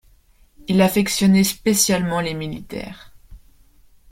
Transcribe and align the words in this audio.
Il 0.67 0.81
affectionnait 0.81 1.43
spécialement 1.43 2.21
les 2.21 2.33
militaires. 2.33 3.13